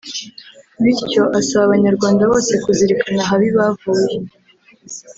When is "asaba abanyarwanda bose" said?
1.39-2.51